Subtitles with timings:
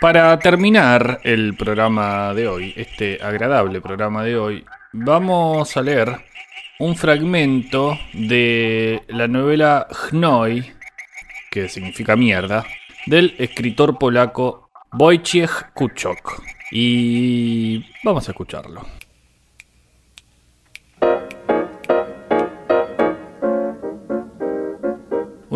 [0.00, 6.20] Para terminar el programa de hoy, este agradable programa de hoy, vamos a leer
[6.78, 10.74] un fragmento de la novela Hnoi,
[11.50, 12.64] que significa mierda,
[13.06, 16.42] del escritor polaco Wojciech Kuczok.
[16.70, 18.84] Y vamos a escucharlo.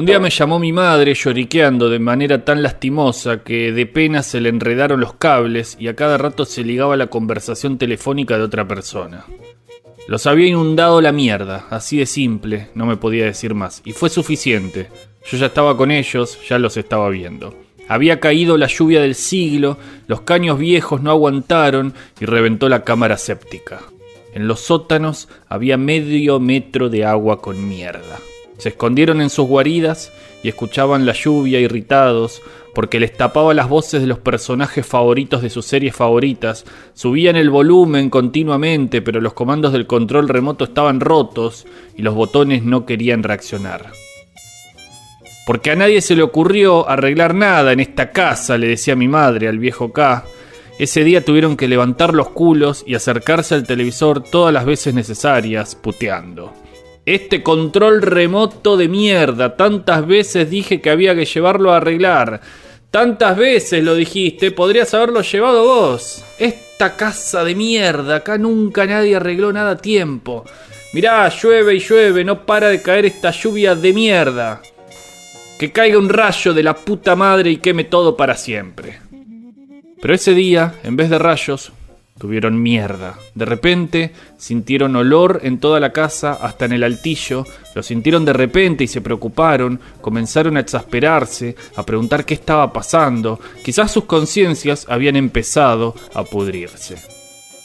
[0.01, 4.41] Un día me llamó mi madre lloriqueando de manera tan lastimosa que de pena se
[4.41, 8.67] le enredaron los cables y a cada rato se ligaba la conversación telefónica de otra
[8.67, 9.27] persona.
[10.09, 14.09] Los había inundado la mierda, así de simple, no me podía decir más, y fue
[14.09, 14.89] suficiente.
[15.31, 17.55] Yo ya estaba con ellos, ya los estaba viendo.
[17.87, 19.77] Había caído la lluvia del siglo,
[20.07, 23.81] los caños viejos no aguantaron y reventó la cámara séptica.
[24.33, 28.19] En los sótanos había medio metro de agua con mierda.
[28.61, 32.43] Se escondieron en sus guaridas y escuchaban la lluvia irritados
[32.75, 37.51] porque les tapaba las voces de los personajes favoritos de sus series favoritas, subían el
[37.51, 43.23] volumen continuamente, pero los comandos del control remoto estaban rotos y los botones no querían
[43.23, 43.91] reaccionar.
[45.47, 49.49] Porque a nadie se le ocurrió arreglar nada en esta casa, le decía mi madre
[49.49, 50.25] al viejo K.
[50.79, 55.75] Ese día tuvieron que levantar los culos y acercarse al televisor todas las veces necesarias,
[55.75, 56.53] puteando.
[57.11, 62.41] Este control remoto de mierda, tantas veces dije que había que llevarlo a arreglar.
[62.93, 66.25] Tantas veces lo dijiste, podrías haberlo llevado vos.
[66.39, 70.45] Esta casa de mierda, acá nunca nadie arregló nada a tiempo.
[70.93, 74.63] Mirá, llueve y llueve, no para de caer esta lluvia de mierda.
[75.59, 79.01] Que caiga un rayo de la puta madre y queme todo para siempre.
[80.01, 81.73] Pero ese día, en vez de rayos,
[82.21, 83.19] Tuvieron mierda.
[83.35, 87.47] De repente sintieron olor en toda la casa, hasta en el altillo.
[87.75, 89.81] Lo sintieron de repente y se preocuparon.
[90.03, 93.41] Comenzaron a exasperarse, a preguntar qué estaba pasando.
[93.65, 96.97] Quizás sus conciencias habían empezado a pudrirse.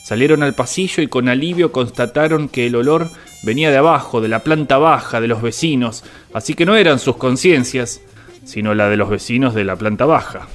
[0.06, 3.10] Salieron al pasillo y con alivio constataron que el olor
[3.44, 6.06] venía de abajo, de la planta baja, de los vecinos.
[6.34, 8.00] Así que no eran sus conciencias,
[8.46, 10.48] sino la de los vecinos de la planta baja.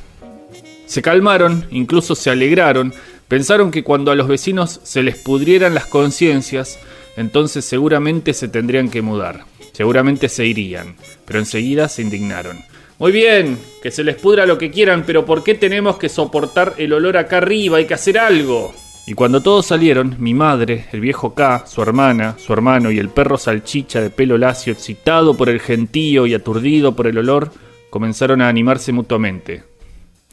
[0.87, 2.94] Se calmaron, incluso se alegraron,
[3.31, 6.81] Pensaron que cuando a los vecinos se les pudrieran las conciencias,
[7.17, 10.97] entonces seguramente se tendrían que mudar, seguramente se irían,
[11.27, 12.59] pero enseguida se indignaron.
[12.99, 16.75] Muy bien, que se les pudra lo que quieran, pero ¿por qué tenemos que soportar
[16.77, 17.77] el olor acá arriba?
[17.77, 18.75] Hay que hacer algo.
[19.07, 23.11] Y cuando todos salieron, mi madre, el viejo K, su hermana, su hermano y el
[23.11, 27.53] perro salchicha de pelo lacio, excitado por el gentío y aturdido por el olor,
[27.91, 29.62] comenzaron a animarse mutuamente.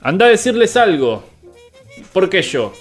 [0.02, 1.24] Anda a decirles algo.
[2.12, 2.74] ¿Por qué yo?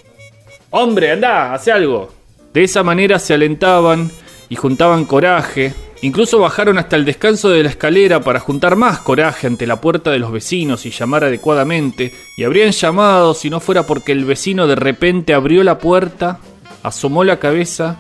[0.78, 2.12] Hombre, anda, hace algo.
[2.52, 4.10] De esa manera se alentaban
[4.50, 5.72] y juntaban coraje.
[6.02, 10.10] Incluso bajaron hasta el descanso de la escalera para juntar más coraje ante la puerta
[10.10, 12.12] de los vecinos y llamar adecuadamente.
[12.36, 16.40] Y habrían llamado si no fuera porque el vecino de repente abrió la puerta,
[16.82, 17.96] asomó la cabeza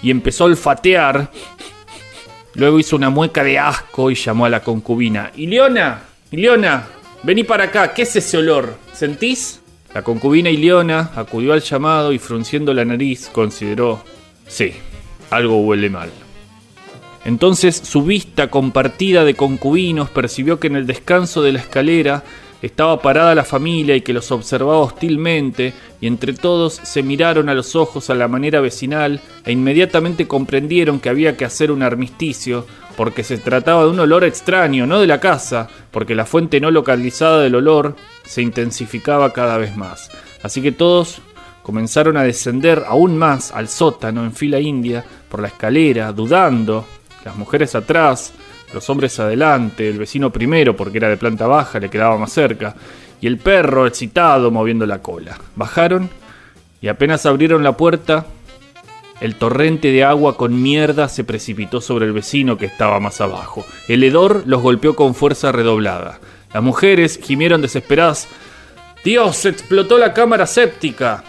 [0.00, 1.32] y empezó a olfatear.
[2.54, 5.32] Luego hizo una mueca de asco y llamó a la concubina.
[5.34, 6.02] ¡Iliona!
[6.30, 6.86] ¡Iliona!
[7.24, 8.76] Vení para acá, ¿qué es ese olor?
[8.92, 9.59] ¿Sentís?
[9.94, 14.02] La concubina Iliona acudió al llamado y frunciendo la nariz consideró,
[14.46, 14.72] sí,
[15.30, 16.10] algo huele mal.
[17.24, 22.22] Entonces su vista compartida de concubinos percibió que en el descanso de la escalera
[22.62, 27.54] estaba parada la familia y que los observaba hostilmente, y entre todos se miraron a
[27.54, 32.66] los ojos a la manera vecinal e inmediatamente comprendieron que había que hacer un armisticio,
[32.96, 36.70] porque se trataba de un olor extraño, no de la casa, porque la fuente no
[36.70, 40.10] localizada del olor se intensificaba cada vez más.
[40.42, 41.20] Así que todos
[41.62, 46.86] comenzaron a descender aún más al sótano en fila india por la escalera, dudando,
[47.24, 48.32] las mujeres atrás,
[48.72, 52.74] los hombres adelante, el vecino primero porque era de planta baja, le quedaba más cerca,
[53.20, 55.38] y el perro excitado moviendo la cola.
[55.56, 56.08] Bajaron
[56.80, 58.26] y apenas abrieron la puerta,
[59.20, 63.66] el torrente de agua con mierda se precipitó sobre el vecino que estaba más abajo.
[63.86, 66.20] El hedor los golpeó con fuerza redoblada.
[66.54, 68.28] Las mujeres gimieron desesperadas.
[69.04, 71.22] Dios, explotó la cámara séptica.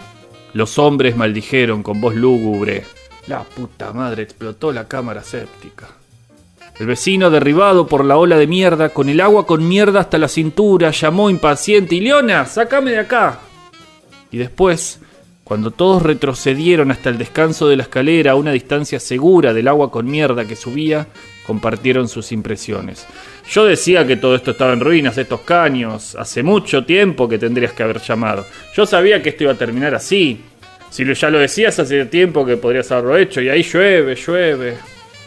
[0.54, 2.84] Los hombres maldijeron con voz lúgubre.
[3.26, 5.88] La puta madre, explotó la cámara séptica.
[6.78, 10.28] El vecino, derribado por la ola de mierda, con el agua con mierda hasta la
[10.28, 13.40] cintura, llamó impaciente, Leona, sácame de acá.
[14.30, 15.01] Y después,
[15.44, 19.90] cuando todos retrocedieron hasta el descanso de la escalera a una distancia segura del agua
[19.90, 21.06] con mierda que subía,
[21.46, 23.06] compartieron sus impresiones.
[23.50, 27.72] Yo decía que todo esto estaba en ruinas, estos caños, hace mucho tiempo que tendrías
[27.72, 28.46] que haber llamado.
[28.74, 30.40] Yo sabía que esto iba a terminar así.
[30.90, 34.76] Si ya lo decías hace tiempo que podrías haberlo hecho, y ahí llueve, llueve.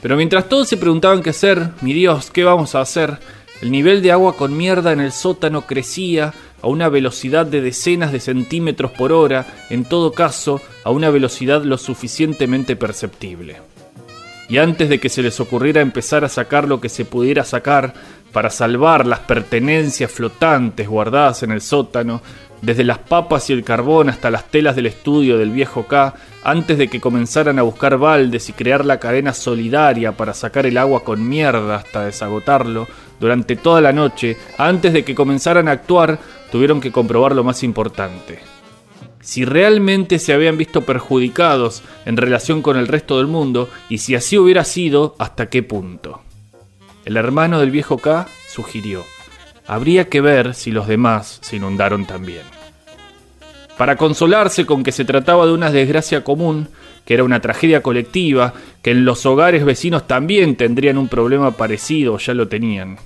[0.02, 3.18] Pero mientras todos se preguntaban qué hacer, mi Dios, ¿qué vamos a hacer?
[3.62, 8.12] El nivel de agua con mierda en el sótano crecía a una velocidad de decenas
[8.12, 13.58] de centímetros por hora, en todo caso, a una velocidad lo suficientemente perceptible.
[14.50, 17.94] Y antes de que se les ocurriera empezar a sacar lo que se pudiera sacar
[18.32, 22.22] para salvar las pertenencias flotantes guardadas en el sótano,
[22.62, 26.14] desde las papas y el carbón hasta las telas del estudio del viejo K,
[26.44, 30.78] antes de que comenzaran a buscar baldes y crear la cadena solidaria para sacar el
[30.78, 32.88] agua con mierda hasta desagotarlo,
[33.20, 36.20] durante toda la noche, antes de que comenzaran a actuar,
[36.52, 38.40] tuvieron que comprobar lo más importante.
[39.22, 44.14] Si realmente se habían visto perjudicados en relación con el resto del mundo y si
[44.16, 46.22] así hubiera sido, hasta qué punto.
[47.06, 49.04] El hermano del viejo K sugirió,
[49.68, 52.44] habría que ver si los demás se inundaron también.
[53.78, 56.70] Para consolarse con que se trataba de una desgracia común,
[57.06, 62.18] que era una tragedia colectiva, que en los hogares vecinos también tendrían un problema parecido,
[62.18, 62.98] ya lo tenían.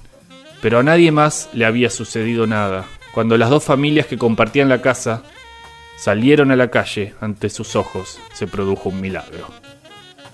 [0.62, 2.86] Pero a nadie más le había sucedido nada.
[3.14, 5.24] Cuando las dos familias que compartían la casa
[5.98, 9.48] salieron a la calle, ante sus ojos se produjo un milagro.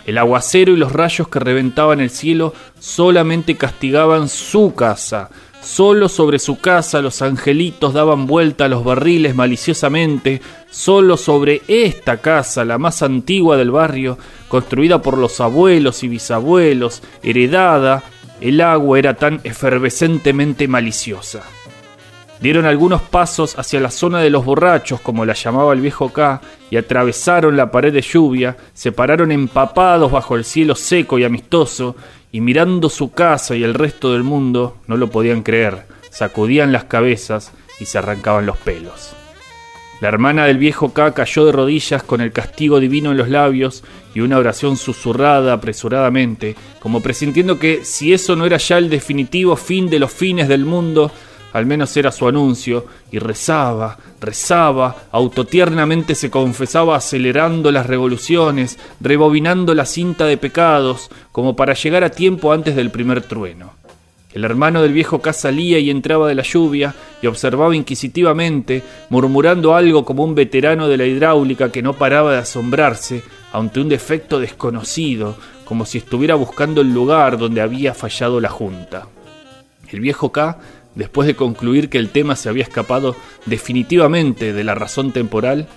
[0.06, 5.31] El aguacero y los rayos que reventaban el cielo solamente castigaban su casa.
[5.65, 10.39] Solo sobre su casa los angelitos daban vuelta a los barriles maliciosamente.
[10.69, 17.01] Solo sobre esta casa, la más antigua del barrio, construida por los abuelos y bisabuelos,
[17.23, 18.03] heredada,
[18.41, 21.41] el agua era tan efervescentemente maliciosa.
[22.39, 26.41] Dieron algunos pasos hacia la zona de los borrachos, como la llamaba el viejo K,
[26.69, 31.95] y atravesaron la pared de lluvia, se pararon empapados bajo el cielo seco y amistoso,
[32.35, 36.83] y mirando su casa y el resto del mundo, no lo podían creer, sacudían las
[36.83, 39.15] cabezas y se arrancaban los pelos.
[40.01, 43.85] La hermana del viejo K cayó de rodillas con el castigo divino en los labios
[44.13, 49.55] y una oración susurrada apresuradamente, como presintiendo que si eso no era ya el definitivo
[49.55, 51.13] fin de los fines del mundo,
[51.56, 59.74] al menos era su anuncio, y rezaba, rezaba, autotiernamente se confesaba acelerando las revoluciones, rebobinando
[59.74, 63.72] la cinta de pecados, como para llegar a tiempo antes del primer trueno.
[64.34, 69.75] El hermano del viejo K salía y entraba de la lluvia y observaba inquisitivamente, murmurando
[69.75, 73.24] algo como un veterano de la hidráulica que no paraba de asombrarse
[73.54, 79.07] ante un defecto desconocido, como si estuviera buscando el lugar donde había fallado la junta.
[79.90, 80.57] El viejo K
[80.95, 83.15] después de concluir que el tema se había escapado
[83.45, 85.68] definitivamente de la razón temporal,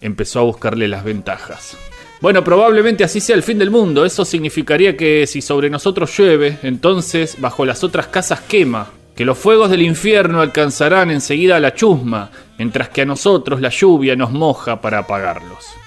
[0.00, 1.76] empezó a buscarle las ventajas.
[2.20, 4.04] Bueno, probablemente así sea el fin del mundo.
[4.04, 8.90] Eso significaría que si sobre nosotros llueve, entonces bajo las otras casas quema.
[9.16, 13.68] Que los fuegos del infierno alcanzarán enseguida a la chusma, mientras que a nosotros la
[13.70, 15.79] lluvia nos moja para apagarlos.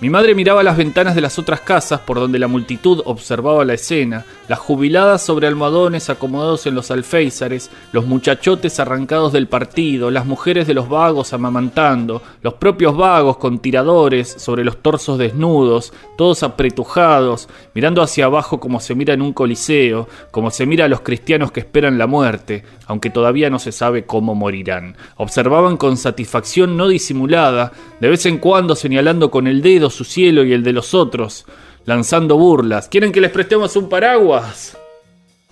[0.00, 3.74] Mi madre miraba las ventanas de las otras casas por donde la multitud observaba la
[3.74, 10.24] escena, las jubiladas sobre almohadones acomodados en los alféizares, los muchachotes arrancados del partido, las
[10.24, 16.44] mujeres de los vagos amamantando, los propios vagos con tiradores sobre los torsos desnudos, todos
[16.44, 21.00] apretujados, mirando hacia abajo como se mira en un coliseo, como se mira a los
[21.00, 24.96] cristianos que esperan la muerte, aunque todavía no se sabe cómo morirán.
[25.16, 30.44] Observaban con satisfacción no disimulada, de vez en cuando señalando con el dedo su cielo
[30.44, 31.46] y el de los otros,
[31.84, 32.88] lanzando burlas.
[32.88, 34.76] ¿Quieren que les prestemos un paraguas?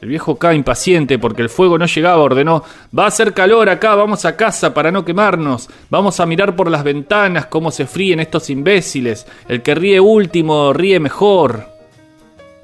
[0.00, 2.62] El viejo K, impaciente porque el fuego no llegaba, ordenó,
[2.97, 6.71] va a hacer calor acá, vamos a casa para no quemarnos, vamos a mirar por
[6.71, 11.75] las ventanas cómo se fríen estos imbéciles, el que ríe último ríe mejor.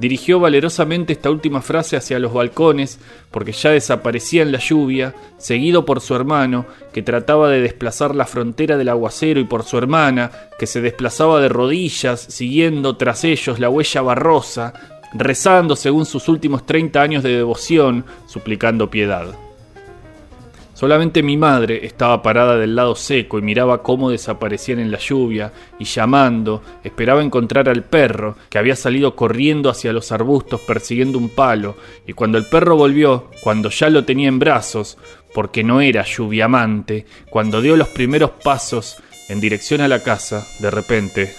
[0.02, 2.98] Dirigió valerosamente esta última frase hacia los balcones,
[3.30, 8.26] porque ya desaparecía en la lluvia, seguido por su hermano, que trataba de desplazar la
[8.26, 13.60] frontera del aguacero, y por su hermana, que se desplazaba de rodillas, siguiendo tras ellos
[13.60, 14.72] la huella barrosa,
[15.14, 19.28] rezando según sus últimos treinta años de devoción, suplicando piedad.
[20.74, 25.52] Solamente mi madre estaba parada del lado seco y miraba cómo desaparecían en la lluvia
[25.78, 31.28] y llamando, esperaba encontrar al perro, que había salido corriendo hacia los arbustos persiguiendo un
[31.28, 31.76] palo,
[32.06, 34.96] y cuando el perro volvió, cuando ya lo tenía en brazos,
[35.34, 38.96] porque no era lluviamante, cuando dio los primeros pasos
[39.28, 41.34] en dirección a la casa, de repente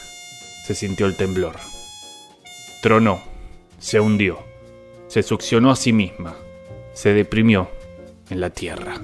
[0.65, 1.55] se sintió el temblor.
[2.81, 3.21] Tronó,
[3.79, 4.39] se hundió,
[5.07, 6.35] se succionó a sí misma,
[6.93, 7.69] se deprimió
[8.29, 8.95] en la tierra.